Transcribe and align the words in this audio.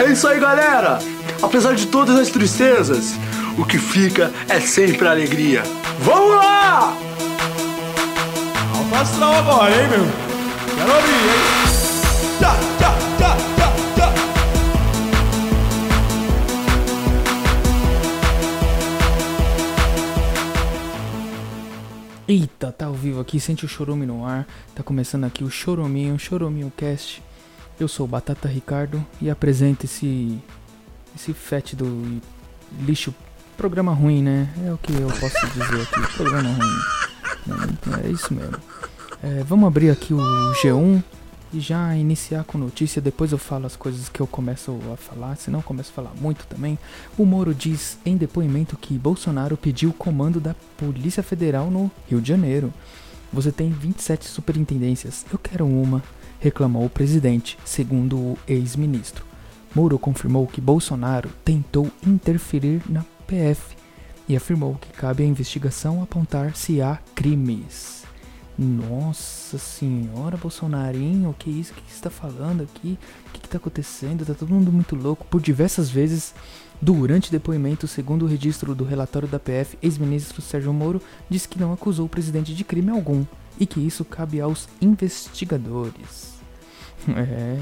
É 0.00 0.04
isso 0.10 0.26
aí, 0.26 0.40
galera! 0.40 0.98
Apesar 1.42 1.74
de 1.74 1.86
todas 1.88 2.18
as 2.18 2.30
tristezas, 2.30 3.12
o 3.58 3.66
que 3.66 3.76
fica 3.76 4.32
é 4.48 4.58
sempre 4.58 5.06
a 5.06 5.10
alegria. 5.10 5.62
Vamos 5.98 6.36
lá! 6.36 6.96
Alto 8.74 8.94
astral 8.94 9.34
agora, 9.34 9.70
hein, 9.70 9.88
meu? 9.90 10.06
Quero 10.74 10.90
abrir, 10.90 11.12
hein? 11.12 11.60
Tchá, 12.38 12.56
tchá, 12.78 12.94
tchá, 13.18 13.36
tchá, 13.56 13.72
tchá. 13.94 14.14
Eita, 22.26 22.72
tá 22.72 22.86
ao 22.86 22.94
vivo 22.94 23.20
aqui, 23.20 23.38
sente 23.38 23.66
o 23.66 23.68
chorume 23.68 24.06
no 24.06 24.24
ar. 24.24 24.46
Tá 24.74 24.82
começando 24.82 25.24
aqui 25.24 25.44
o 25.44 25.50
Choruminho, 25.50 26.18
Choruminho 26.18 26.72
Cast. 26.74 27.22
Eu 27.80 27.88
sou 27.88 28.06
Batata 28.06 28.46
Ricardo 28.46 29.02
e 29.22 29.30
apresento 29.30 29.86
esse 29.86 30.38
esse 31.16 31.32
fétido 31.32 32.20
lixo 32.80 33.14
programa 33.56 33.94
ruim, 33.94 34.22
né? 34.22 34.52
É 34.66 34.70
o 34.70 34.76
que 34.76 34.92
eu 34.92 35.08
posso 35.08 35.46
dizer 35.48 35.80
aqui, 35.80 36.14
programa 36.14 36.50
ruim. 36.50 38.02
É, 38.02 38.06
é 38.06 38.10
isso 38.10 38.34
mesmo. 38.34 38.58
É, 39.22 39.42
vamos 39.44 39.66
abrir 39.66 39.88
aqui 39.88 40.12
o 40.12 40.18
G1 40.62 41.02
e 41.54 41.58
já 41.58 41.96
iniciar 41.96 42.44
com 42.44 42.58
notícia. 42.58 43.00
Depois 43.00 43.32
eu 43.32 43.38
falo 43.38 43.64
as 43.64 43.76
coisas 43.76 44.10
que 44.10 44.20
eu 44.20 44.26
começo 44.26 44.78
a 44.92 44.96
falar, 44.98 45.36
senão 45.36 45.60
eu 45.60 45.62
começo 45.62 45.90
a 45.90 45.94
falar 45.94 46.12
muito 46.20 46.44
também. 46.46 46.78
O 47.16 47.24
Moro 47.24 47.54
diz 47.54 47.96
em 48.04 48.14
depoimento 48.14 48.76
que 48.76 48.98
Bolsonaro 48.98 49.56
pediu 49.56 49.88
o 49.88 49.94
comando 49.94 50.38
da 50.38 50.54
Polícia 50.76 51.22
Federal 51.22 51.70
no 51.70 51.90
Rio 52.10 52.20
de 52.20 52.28
Janeiro. 52.28 52.72
Você 53.32 53.50
tem 53.50 53.70
27 53.70 54.26
superintendências, 54.26 55.24
eu 55.32 55.38
quero 55.38 55.64
uma, 55.66 56.02
reclamou 56.40 56.84
o 56.84 56.90
presidente, 56.90 57.56
segundo 57.64 58.16
o 58.16 58.38
ex-ministro. 58.48 59.24
Moro 59.74 59.98
confirmou 59.98 60.46
que 60.46 60.60
Bolsonaro 60.60 61.30
tentou 61.44 61.90
interferir 62.04 62.82
na 62.88 63.04
PF 63.26 63.76
e 64.28 64.34
afirmou 64.34 64.74
que 64.74 64.92
cabe 64.92 65.22
à 65.22 65.26
investigação 65.26 66.02
apontar 66.02 66.56
se 66.56 66.80
há 66.80 66.98
crimes. 67.14 68.04
Nossa 68.58 69.56
senhora, 69.58 70.36
Bolsonarinho, 70.36 71.30
o 71.30 71.34
que 71.34 71.48
é 71.48 71.52
isso? 71.52 71.72
O 71.72 71.76
que 71.76 71.82
você 71.88 71.94
está 71.94 72.10
falando 72.10 72.62
aqui? 72.62 72.98
O 73.28 73.32
que 73.32 73.46
está 73.46 73.56
acontecendo? 73.56 74.26
Tá 74.26 74.34
todo 74.34 74.52
mundo 74.52 74.70
muito 74.70 74.94
louco. 74.94 75.24
Por 75.26 75.40
diversas 75.40 75.88
vezes, 75.88 76.34
durante 76.80 77.30
depoimento, 77.30 77.88
segundo 77.88 78.24
o 78.24 78.28
registro 78.28 78.74
do 78.74 78.84
relatório 78.84 79.28
da 79.28 79.38
PF, 79.38 79.78
ex-ministro 79.80 80.42
Sérgio 80.42 80.72
Moro 80.72 81.00
disse 81.28 81.48
que 81.48 81.58
não 81.58 81.72
acusou 81.72 82.06
o 82.06 82.08
presidente 82.08 82.54
de 82.54 82.64
crime 82.64 82.90
algum 82.90 83.24
e 83.58 83.66
que 83.66 83.80
isso 83.80 84.04
cabe 84.04 84.40
aos 84.40 84.68
investigadores. 84.80 86.39
É. 87.16 87.58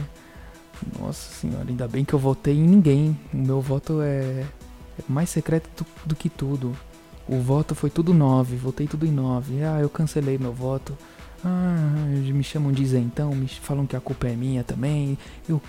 Nossa 0.98 1.34
senhora, 1.34 1.66
ainda 1.68 1.88
bem 1.88 2.04
que 2.04 2.14
eu 2.14 2.18
votei 2.18 2.56
em 2.56 2.66
ninguém. 2.66 3.18
O 3.32 3.36
meu 3.36 3.60
voto 3.60 4.00
é, 4.00 4.44
é 4.98 5.02
mais 5.08 5.28
secreto 5.28 5.68
do, 5.76 5.86
do 6.06 6.14
que 6.14 6.28
tudo. 6.28 6.72
O 7.28 7.40
voto 7.40 7.74
foi 7.74 7.90
tudo 7.90 8.14
9, 8.14 8.56
votei 8.56 8.86
tudo 8.86 9.04
em 9.04 9.10
9. 9.10 9.62
Ah, 9.64 9.80
eu 9.80 9.88
cancelei 9.90 10.38
meu 10.38 10.52
voto. 10.52 10.96
Ah, 11.44 12.06
me 12.08 12.42
chamam 12.42 12.72
de 12.72 12.82
isentão, 12.82 13.34
me 13.34 13.46
falam 13.48 13.86
que 13.86 13.96
a 13.96 14.00
culpa 14.00 14.28
é 14.28 14.34
minha 14.34 14.64
também. 14.64 15.18
Eu 15.48 15.60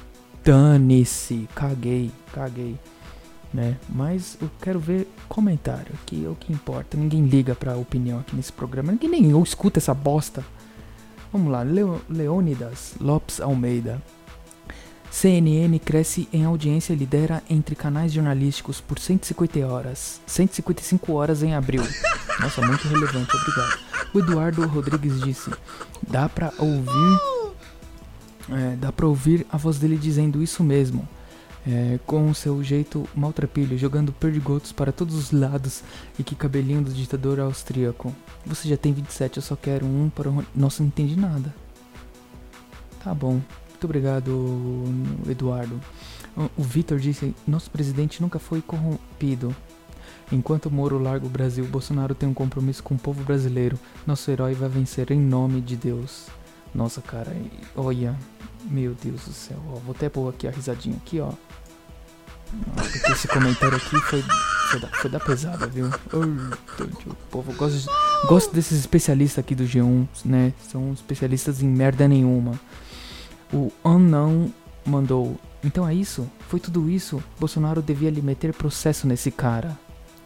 dane-se, 0.43 1.47
caguei, 1.53 2.11
caguei. 2.33 2.77
Né? 3.53 3.77
Mas 3.89 4.37
eu 4.39 4.49
quero 4.61 4.79
ver 4.79 5.07
comentário, 5.27 5.91
que 6.05 6.23
é 6.23 6.29
o 6.29 6.35
que 6.35 6.53
importa. 6.53 6.95
Ninguém 6.95 7.25
liga 7.25 7.55
pra 7.55 7.75
opinião 7.75 8.19
aqui 8.19 8.35
nesse 8.35 8.53
programa. 8.53 8.91
Ninguém 8.91 9.09
nem 9.09 9.31
eu 9.31 9.41
escuta 9.41 9.79
essa 9.79 9.93
bosta. 9.93 10.45
Vamos 11.31 11.51
lá, 11.51 11.61
Leo, 11.61 12.01
Leônidas 12.09 12.93
Lopes 12.99 13.39
Almeida. 13.39 14.01
CNN 15.11 15.77
cresce 15.79 16.27
em 16.31 16.45
audiência 16.45 16.93
e 16.93 16.95
lidera 16.95 17.43
entre 17.49 17.75
canais 17.75 18.11
jornalísticos 18.11 18.79
por 18.79 18.99
150 18.99 19.65
horas, 19.65 20.21
155 20.25 21.13
horas 21.13 21.41
em 21.43 21.53
abril. 21.53 21.83
Nossa, 22.39 22.61
muito 22.61 22.87
relevante, 22.87 23.35
obrigado. 23.35 23.79
O 24.13 24.19
Eduardo 24.19 24.67
Rodrigues 24.67 25.21
disse: 25.21 25.51
dá 26.07 26.29
pra 26.29 26.53
ouvir, 26.57 27.19
é, 28.49 28.75
dá 28.75 28.91
pra 28.91 29.07
ouvir 29.07 29.45
a 29.51 29.57
voz 29.57 29.77
dele 29.77 29.97
dizendo 29.97 30.41
isso 30.41 30.63
mesmo, 30.63 31.07
é, 31.69 31.99
com 32.05 32.29
o 32.29 32.33
seu 32.33 32.63
jeito 32.63 33.07
maltrapilho, 33.15 33.77
jogando 33.77 34.11
perdigotos 34.11 34.71
para 34.71 34.91
todos 34.91 35.13
os 35.13 35.31
lados 35.31 35.83
e 36.17 36.23
que 36.23 36.35
cabelinho 36.35 36.81
do 36.81 36.91
ditador 36.91 37.39
austríaco. 37.39 38.13
Você 38.45 38.67
já 38.67 38.75
tem 38.75 38.91
27, 38.91 39.37
eu 39.37 39.43
só 39.43 39.55
quero 39.55 39.85
um 39.85 40.09
para. 40.09 40.31
Nossa, 40.55 40.81
não 40.81 40.87
entendi 40.87 41.15
nada. 41.15 41.53
Tá 43.03 43.13
bom. 43.13 43.33
Muito 43.69 43.83
obrigado, 43.83 44.83
Eduardo. 45.29 45.79
O 46.57 46.63
Vitor 46.63 46.97
disse: 46.99 47.35
Nosso 47.47 47.69
presidente 47.69 48.21
nunca 48.21 48.39
foi 48.39 48.61
corrompido. 48.61 49.55
Enquanto 50.31 50.71
Moro 50.71 50.99
larga 50.99 51.25
o 51.25 51.29
Brasil, 51.29 51.65
Bolsonaro 51.65 52.13
tem 52.15 52.27
um 52.27 52.33
compromisso 52.33 52.83
com 52.83 52.95
o 52.95 52.99
povo 52.99 53.23
brasileiro. 53.23 53.79
Nosso 54.05 54.29
herói 54.29 54.53
vai 54.53 54.69
vencer 54.69 55.11
em 55.11 55.19
nome 55.19 55.61
de 55.61 55.75
Deus. 55.75 56.27
Nossa, 56.73 57.01
cara, 57.01 57.35
olha. 57.75 58.15
Meu 58.65 58.93
Deus 58.93 59.25
do 59.25 59.33
céu. 59.33 59.57
Ó, 59.69 59.75
vou 59.79 59.95
até 59.95 60.09
pôr 60.09 60.29
aqui 60.29 60.47
a 60.47 60.51
risadinha 60.51 60.97
aqui, 60.97 61.19
ó. 61.19 61.31
Porque 62.75 63.11
esse 63.11 63.27
comentário 63.27 63.77
aqui 63.77 63.99
foi, 64.01 64.23
foi, 64.71 64.79
da, 64.79 64.87
foi 64.87 65.09
da 65.09 65.19
pesada, 65.19 65.67
viu? 65.67 65.87
O 65.87 67.15
povo 67.29 67.53
gosta, 67.53 67.91
gosta 68.27 68.53
desses 68.53 68.79
especialistas 68.79 69.43
aqui 69.43 69.53
do 69.53 69.63
G1, 69.63 70.07
né? 70.25 70.53
São 70.67 70.91
especialistas 70.93 71.61
em 71.61 71.67
merda 71.67 72.07
nenhuma. 72.07 72.59
O 73.53 73.71
Unknown 73.85 74.51
mandou. 74.85 75.39
Então 75.63 75.87
é 75.87 75.93
isso? 75.93 76.29
Foi 76.47 76.59
tudo 76.59 76.89
isso? 76.89 77.23
Bolsonaro 77.39 77.81
devia 77.81 78.09
lhe 78.09 78.21
meter 78.21 78.53
processo 78.53 79.07
nesse 79.07 79.29
cara. 79.29 79.77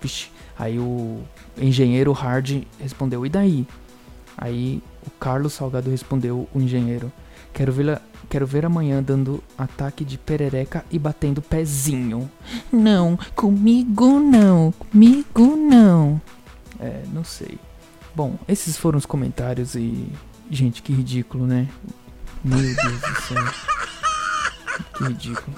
Vixe. 0.01 0.29
Aí 0.57 0.79
o 0.79 1.21
engenheiro 1.57 2.11
Hard 2.13 2.63
respondeu: 2.79 3.25
E 3.25 3.29
daí? 3.29 3.67
Aí 4.37 4.81
o 5.05 5.11
Carlos 5.11 5.53
Salgado 5.53 5.89
respondeu: 5.89 6.47
O 6.53 6.59
engenheiro. 6.59 7.11
Quero 7.51 7.71
ver, 7.71 8.01
quero 8.29 8.45
ver 8.45 8.65
amanhã 8.65 9.01
dando 9.01 9.43
ataque 9.57 10.05
de 10.05 10.17
perereca 10.17 10.85
e 10.91 10.97
batendo 10.97 11.41
pezinho. 11.41 12.29
Não, 12.71 13.17
comigo 13.35 14.19
não, 14.19 14.71
comigo 14.71 15.55
não. 15.55 16.21
É, 16.79 17.03
não 17.11 17.23
sei. 17.23 17.57
Bom, 18.15 18.37
esses 18.47 18.77
foram 18.77 18.97
os 18.97 19.05
comentários 19.05 19.75
e. 19.75 20.07
Gente, 20.49 20.81
que 20.81 20.93
ridículo, 20.93 21.47
né? 21.47 21.67
Meu 22.43 22.59
Deus 22.59 23.01
do 23.01 23.21
céu. 23.21 23.45
Que 24.97 25.03
ridículo. 25.05 25.57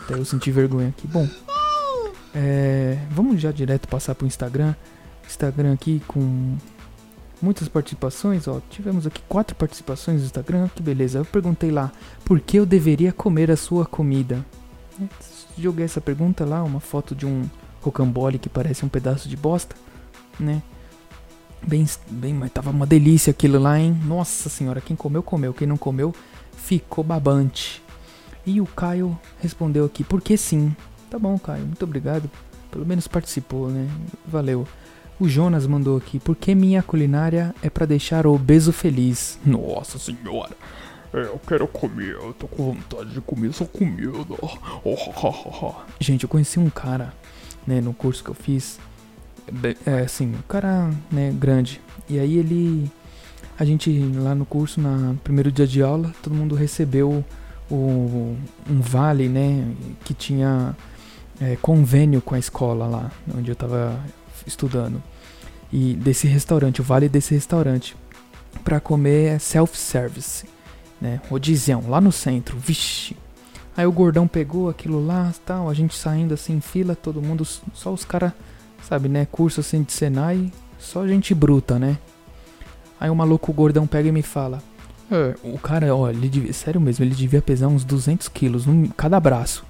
Até 0.00 0.14
eu 0.14 0.24
senti 0.24 0.50
vergonha 0.50 0.88
aqui. 0.88 1.06
Bom, 1.06 1.28
é, 2.34 2.98
vamos 3.10 3.40
já 3.40 3.50
direto 3.50 3.88
passar 3.88 4.14
pro 4.14 4.26
Instagram. 4.26 4.74
Instagram 5.26 5.72
aqui 5.72 6.00
com 6.06 6.56
muitas 7.40 7.68
participações, 7.68 8.46
ó. 8.46 8.60
Tivemos 8.70 9.06
aqui 9.06 9.22
quatro 9.28 9.54
participações 9.56 10.20
no 10.20 10.26
Instagram, 10.26 10.68
que 10.74 10.82
beleza. 10.82 11.18
Eu 11.18 11.24
perguntei 11.24 11.70
lá, 11.70 11.92
por 12.24 12.40
que 12.40 12.58
eu 12.58 12.66
deveria 12.66 13.12
comer 13.12 13.50
a 13.50 13.56
sua 13.56 13.86
comida? 13.86 14.44
Joguei 15.56 15.84
essa 15.84 16.00
pergunta 16.00 16.44
lá, 16.44 16.62
uma 16.62 16.80
foto 16.80 17.14
de 17.14 17.26
um 17.26 17.48
rocambole 17.80 18.38
que 18.38 18.48
parece 18.48 18.84
um 18.84 18.88
pedaço 18.88 19.28
de 19.28 19.36
bosta, 19.36 19.74
né? 20.38 20.62
Bem, 21.66 21.86
bem, 22.10 22.32
mas 22.32 22.50
tava 22.50 22.70
uma 22.70 22.86
delícia 22.86 23.30
aquilo 23.30 23.58
lá, 23.58 23.78
hein? 23.78 23.98
Nossa 24.04 24.48
senhora, 24.48 24.80
quem 24.80 24.96
comeu, 24.96 25.22
comeu. 25.22 25.52
Quem 25.52 25.66
não 25.66 25.76
comeu, 25.76 26.14
ficou 26.56 27.04
babante. 27.04 27.82
E 28.46 28.60
o 28.60 28.66
Caio 28.66 29.18
respondeu 29.40 29.84
aqui, 29.84 30.02
porque 30.02 30.36
sim. 30.36 30.74
Tá 31.10 31.18
bom, 31.18 31.38
Caio, 31.38 31.66
muito 31.66 31.84
obrigado. 31.84 32.30
Pelo 32.70 32.86
menos 32.86 33.06
participou, 33.06 33.68
né? 33.68 33.88
Valeu. 34.26 34.66
O 35.20 35.28
Jonas 35.28 35.66
mandou 35.66 35.98
aqui, 35.98 36.18
porque 36.18 36.54
minha 36.54 36.82
culinária 36.82 37.54
é 37.62 37.68
para 37.68 37.84
deixar 37.84 38.26
o 38.26 38.34
obeso 38.34 38.72
feliz. 38.72 39.38
Nossa 39.44 39.98
senhora. 39.98 40.56
É, 41.12 41.22
eu 41.24 41.40
quero 41.46 41.68
comer, 41.68 42.14
eu 42.14 42.32
tô 42.32 42.48
com 42.48 42.72
vontade 42.72 43.10
de 43.10 43.20
comer 43.20 43.50
essa 43.50 43.66
comida. 43.66 44.10
Oh, 44.82 45.74
Gente, 46.00 46.22
eu 46.22 46.28
conheci 46.28 46.58
um 46.58 46.70
cara, 46.70 47.12
né, 47.66 47.80
no 47.80 47.92
curso 47.92 48.24
que 48.24 48.30
eu 48.30 48.34
fiz 48.34 48.78
é 49.86 50.00
assim, 50.00 50.32
o 50.34 50.42
cara, 50.44 50.90
né, 51.10 51.32
grande. 51.38 51.80
E 52.08 52.18
aí 52.18 52.38
ele 52.38 52.90
a 53.58 53.64
gente 53.64 53.90
lá 54.16 54.34
no 54.34 54.46
curso, 54.46 54.80
na 54.80 55.14
primeiro 55.22 55.52
dia 55.52 55.66
de 55.66 55.82
aula, 55.82 56.14
todo 56.22 56.34
mundo 56.34 56.54
recebeu 56.54 57.22
o, 57.70 58.36
um 58.68 58.80
vale, 58.80 59.28
né, 59.28 59.74
que 60.04 60.14
tinha 60.14 60.74
é, 61.40 61.56
convênio 61.56 62.22
com 62.22 62.34
a 62.34 62.38
escola 62.38 62.86
lá, 62.86 63.12
onde 63.36 63.50
eu 63.50 63.56
tava 63.56 64.00
estudando. 64.46 65.02
E 65.72 65.94
desse 65.94 66.26
restaurante, 66.26 66.80
o 66.80 66.84
vale 66.84 67.08
desse 67.08 67.34
restaurante, 67.34 67.96
para 68.64 68.80
comer 68.80 69.38
self-service, 69.40 70.46
né, 71.00 71.20
rodizião, 71.28 71.84
lá 71.88 72.00
no 72.00 72.10
centro, 72.10 72.58
vixe. 72.58 73.16
Aí 73.76 73.86
o 73.86 73.92
gordão 73.92 74.26
pegou 74.26 74.68
aquilo 74.68 75.04
lá, 75.04 75.32
tal, 75.46 75.68
a 75.68 75.74
gente 75.74 75.96
saindo 75.96 76.34
assim 76.34 76.54
em 76.54 76.60
fila, 76.60 76.96
todo 76.96 77.22
mundo, 77.22 77.44
só 77.44 77.92
os 77.92 78.04
caras 78.04 78.32
Sabe, 78.82 79.08
né? 79.08 79.26
Curso 79.30 79.60
assim 79.60 79.82
de 79.82 79.92
Senai, 79.92 80.50
só 80.78 81.06
gente 81.06 81.34
bruta, 81.34 81.78
né? 81.78 81.98
Aí 82.98 83.10
o 83.10 83.14
maluco 83.14 83.52
gordão 83.52 83.86
pega 83.86 84.08
e 84.08 84.12
me 84.12 84.22
fala: 84.22 84.62
É, 85.10 85.34
o 85.42 85.58
cara, 85.58 85.94
ó, 85.94 86.08
ele 86.10 86.28
devia, 86.28 86.52
sério 86.52 86.80
mesmo, 86.80 87.04
ele 87.04 87.14
devia 87.14 87.42
pesar 87.42 87.68
uns 87.68 87.84
200 87.84 88.28
quilos 88.28 88.66
em 88.66 88.86
cada 88.86 89.20
braço. 89.20 89.64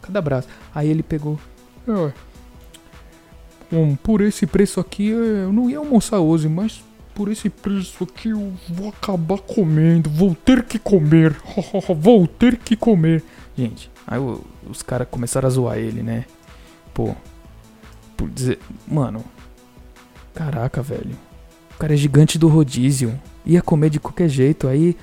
cada 0.00 0.20
braço. 0.20 0.48
Aí 0.74 0.88
ele 0.88 1.02
pegou. 1.02 1.38
É, 1.86 2.12
por 4.02 4.20
esse 4.20 4.46
preço 4.46 4.80
aqui 4.80 5.12
é, 5.12 5.44
eu 5.44 5.52
não 5.52 5.70
ia 5.70 5.78
almoçar 5.78 6.18
hoje, 6.18 6.48
mas 6.48 6.82
por 7.14 7.30
esse 7.30 7.48
preço 7.48 8.04
aqui 8.04 8.30
eu 8.30 8.52
vou 8.68 8.88
acabar 8.88 9.38
comendo. 9.38 10.10
Vou 10.10 10.34
ter 10.34 10.62
que 10.64 10.78
comer. 10.78 11.36
vou 11.98 12.26
ter 12.26 12.56
que 12.56 12.76
comer. 12.76 13.22
Gente, 13.56 13.90
aí 14.06 14.18
os 14.68 14.82
caras 14.82 15.08
começaram 15.10 15.46
a 15.46 15.50
zoar 15.50 15.78
ele, 15.78 16.02
né? 16.02 16.24
Pô. 16.94 17.14
Por 18.16 18.28
dizer. 18.30 18.58
Mano. 18.86 19.24
Caraca, 20.34 20.82
velho. 20.82 21.16
O 21.74 21.78
cara 21.78 21.94
é 21.94 21.96
gigante 21.96 22.38
do 22.38 22.48
rodízio. 22.48 23.18
Ia 23.44 23.60
comer 23.60 23.90
de 23.90 24.00
qualquer 24.00 24.28
jeito. 24.28 24.68
Aí. 24.68 24.96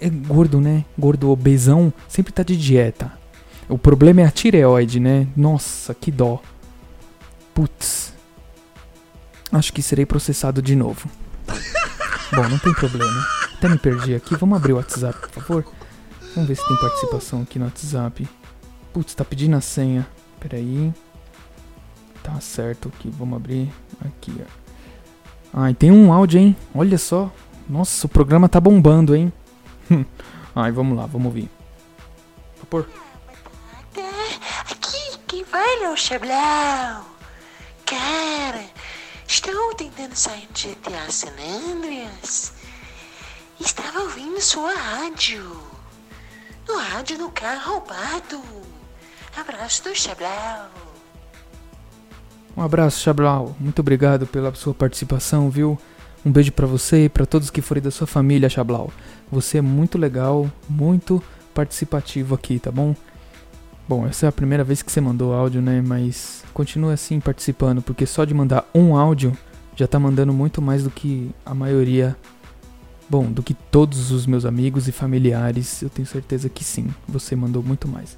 É, 0.00 0.06
é 0.06 0.10
gordo, 0.10 0.60
né? 0.60 0.84
Gordo 0.98 1.30
obesão. 1.30 1.92
Sempre 2.08 2.32
tá 2.32 2.42
de 2.42 2.56
dieta. 2.56 3.12
O 3.68 3.78
problema 3.78 4.22
é 4.22 4.24
a 4.24 4.30
tireoide, 4.30 4.98
né? 4.98 5.28
Nossa, 5.36 5.94
que 5.94 6.10
dó. 6.10 6.42
Putz. 7.60 8.14
Acho 9.52 9.70
que 9.70 9.82
serei 9.82 10.06
processado 10.06 10.62
de 10.62 10.74
novo. 10.74 11.10
Bom, 12.34 12.48
não 12.48 12.58
tem 12.58 12.72
problema. 12.72 13.26
Até 13.52 13.68
me 13.68 13.76
perdi 13.76 14.14
aqui. 14.14 14.34
Vamos 14.34 14.56
abrir 14.56 14.72
o 14.72 14.76
WhatsApp, 14.76 15.20
por 15.20 15.42
favor. 15.42 15.66
Vamos 16.34 16.48
ver 16.48 16.54
se 16.54 16.66
tem 16.66 16.76
participação 16.78 17.42
aqui 17.42 17.58
no 17.58 17.66
WhatsApp. 17.66 18.26
Putz, 18.94 19.14
tá 19.14 19.26
pedindo 19.26 19.56
a 19.56 19.60
senha. 19.60 20.08
Pera 20.38 20.56
aí. 20.56 20.90
Tá 22.22 22.40
certo 22.40 22.88
aqui. 22.88 23.10
Vamos 23.10 23.36
abrir 23.36 23.70
aqui, 24.02 24.34
ó. 25.52 25.68
E 25.68 25.74
tem 25.74 25.90
um 25.90 26.14
áudio, 26.14 26.40
hein? 26.40 26.56
Olha 26.74 26.96
só. 26.96 27.30
Nossa, 27.68 28.06
o 28.06 28.08
programa 28.08 28.48
tá 28.48 28.58
bombando, 28.58 29.14
hein? 29.14 29.30
Ai, 30.56 30.72
vamos 30.72 30.96
lá, 30.96 31.04
vamos 31.04 31.26
ouvir. 31.26 31.50
Vou 32.56 32.64
pôr. 32.70 32.88
Aqui, 34.70 35.18
quem 35.26 35.44
vai, 35.44 35.92
o 35.92 35.94
Chablau? 35.94 37.19
Cara, 37.90 38.64
Estou 39.26 39.72
tentando 39.74 40.14
sair 40.14 40.48
de 40.52 40.68
GTA 40.70 41.08
San 41.08 41.30
Andreas. 41.72 42.52
Estava 43.60 44.00
ouvindo 44.00 44.40
sua 44.40 44.74
rádio. 44.74 45.40
No 46.68 46.76
rádio 46.78 47.16
do 47.16 47.30
carro 47.30 47.74
roubado. 47.74 48.40
Abraço 49.36 49.84
do 49.84 49.94
Chablau. 49.94 50.68
Um 52.56 52.62
abraço, 52.62 53.00
Chablau. 53.00 53.56
Muito 53.58 53.78
obrigado 53.78 54.26
pela 54.26 54.52
sua 54.54 54.74
participação, 54.74 55.48
viu? 55.48 55.78
Um 56.26 56.32
beijo 56.32 56.50
para 56.50 56.66
você 56.66 57.04
e 57.04 57.08
para 57.08 57.24
todos 57.24 57.50
que 57.50 57.62
forem 57.62 57.82
da 57.82 57.92
sua 57.92 58.06
família, 58.06 58.48
Chablau. 58.48 58.92
Você 59.30 59.58
é 59.58 59.62
muito 59.62 59.96
legal, 59.96 60.50
muito 60.68 61.22
participativo 61.54 62.34
aqui, 62.34 62.58
tá 62.58 62.72
bom? 62.72 62.96
Bom, 63.88 64.06
essa 64.06 64.26
é 64.26 64.28
a 64.28 64.32
primeira 64.32 64.64
vez 64.64 64.82
que 64.82 64.90
você 64.90 65.00
mandou 65.00 65.32
áudio, 65.32 65.62
né? 65.62 65.80
Mas 65.80 66.39
continue 66.52 66.92
assim 66.92 67.20
participando, 67.20 67.82
porque 67.82 68.06
só 68.06 68.24
de 68.24 68.34
mandar 68.34 68.68
um 68.74 68.96
áudio 68.96 69.36
já 69.76 69.86
tá 69.86 69.98
mandando 69.98 70.32
muito 70.32 70.60
mais 70.60 70.84
do 70.84 70.90
que 70.90 71.30
a 71.44 71.54
maioria. 71.54 72.16
Bom, 73.08 73.24
do 73.24 73.42
que 73.42 73.54
todos 73.54 74.12
os 74.12 74.24
meus 74.24 74.44
amigos 74.44 74.86
e 74.86 74.92
familiares, 74.92 75.82
eu 75.82 75.90
tenho 75.90 76.06
certeza 76.06 76.48
que 76.48 76.62
sim, 76.62 76.88
você 77.08 77.34
mandou 77.34 77.62
muito 77.62 77.88
mais. 77.88 78.16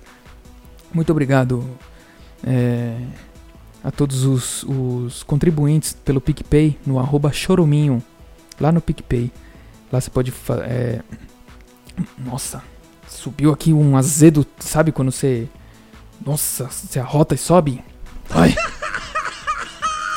Muito 0.93 1.11
obrigado 1.11 1.67
é, 2.45 2.99
a 3.83 3.91
todos 3.91 4.25
os, 4.25 4.65
os, 4.65 5.23
contribuintes 5.23 5.95
pelo 5.95 6.21
PicPay 6.21 6.79
no 6.85 6.99
arroba 6.99 7.33
choruminho, 7.33 8.03
lá 8.61 8.71
no 8.71 8.83
PicPay. 8.83 9.33
Lá 9.91 10.01
você 10.01 10.11
pode. 10.11 10.33
É, 10.65 11.01
nossa, 12.19 12.63
subiu 13.09 13.51
aqui 13.53 13.73
um 13.73 13.97
azedo, 13.97 14.47
sabe 14.59 14.93
quando 14.93 15.11
você 15.11 15.49
nossa, 16.25 16.69
você 16.69 17.01
arrota 17.01 17.35
e 17.35 17.39
sobe? 17.39 17.83
Ai. 18.35 18.55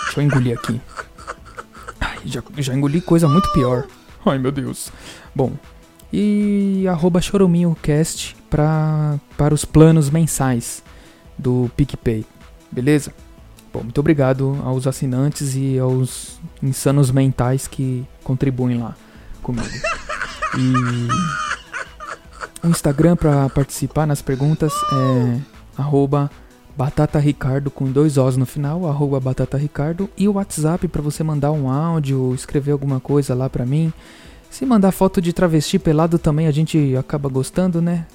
Deixa 0.05 0.19
eu 0.19 0.23
engolir 0.23 0.57
aqui. 0.57 0.81
Ai, 1.99 2.19
já, 2.25 2.41
já 2.57 2.73
engoli 2.73 3.01
coisa 3.01 3.27
muito 3.27 3.51
pior. 3.51 3.85
Ai, 4.25 4.37
meu 4.37 4.51
Deus. 4.51 4.91
Bom, 5.33 5.53
e 6.11 6.85
arroba 6.87 7.21
choruminhocast 7.21 8.35
pra, 8.49 9.19
para 9.37 9.53
os 9.53 9.65
planos 9.65 10.09
mensais 10.09 10.81
do 11.37 11.69
PicPay, 11.75 12.25
beleza? 12.71 13.13
Bom, 13.73 13.83
muito 13.83 13.99
obrigado 13.99 14.57
aos 14.63 14.87
assinantes 14.87 15.53
e 15.55 15.77
aos 15.77 16.39
insanos 16.63 17.11
mentais 17.11 17.67
que 17.67 18.07
contribuem 18.23 18.79
lá 18.79 18.95
comigo. 19.43 19.67
E 20.57 20.73
o 22.65 22.69
Instagram 22.69 23.17
para 23.17 23.49
participar 23.49 24.07
nas 24.07 24.21
perguntas 24.21 24.71
é 24.71 25.39
arroba 25.77 26.31
Batata 26.77 27.19
Ricardo 27.19 27.71
com 27.71 27.91
dois 27.91 28.17
Os 28.17 28.35
no 28.35 28.45
final, 28.45 28.85
arroba 28.85 29.19
Batata 29.19 29.57
Ricardo, 29.57 30.09
e 30.17 30.27
o 30.27 30.33
WhatsApp 30.33 30.87
para 30.87 31.01
você 31.01 31.23
mandar 31.23 31.51
um 31.51 31.69
áudio, 31.69 32.33
escrever 32.35 32.71
alguma 32.71 32.99
coisa 32.99 33.33
lá 33.33 33.49
pra 33.49 33.65
mim. 33.65 33.93
Se 34.49 34.65
mandar 34.65 34.91
foto 34.91 35.21
de 35.21 35.31
travesti 35.31 35.79
pelado 35.79 36.19
também 36.19 36.47
a 36.47 36.51
gente 36.51 36.95
acaba 36.97 37.29
gostando, 37.29 37.81
né? 37.81 38.05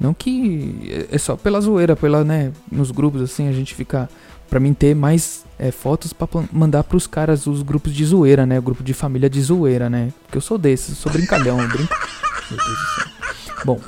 Não 0.00 0.14
que 0.14 1.06
é 1.10 1.18
só 1.18 1.36
pela 1.36 1.60
zoeira, 1.60 1.96
pela, 1.96 2.24
né, 2.24 2.52
nos 2.70 2.90
grupos 2.90 3.20
assim 3.20 3.48
a 3.48 3.52
gente 3.52 3.74
fica 3.74 4.08
para 4.48 4.60
mim 4.60 4.72
ter 4.72 4.94
mais 4.94 5.44
é, 5.58 5.70
fotos 5.70 6.12
para 6.12 6.28
mandar 6.52 6.84
pros 6.84 7.06
caras 7.06 7.46
os 7.46 7.62
grupos 7.62 7.92
de 7.92 8.04
zoeira, 8.04 8.46
né? 8.46 8.58
O 8.58 8.62
grupo 8.62 8.82
de 8.82 8.94
família 8.94 9.28
de 9.28 9.42
zoeira, 9.42 9.90
né? 9.90 10.12
Porque 10.22 10.38
eu 10.38 10.42
sou 10.42 10.56
desses, 10.56 10.96
sou 10.96 11.12
brincalhão, 11.12 11.56
brinco. 11.68 11.94
Meu 12.50 12.58
Deus 12.58 12.78
do 12.78 12.86
céu. 12.94 13.64
Bom, 13.64 13.80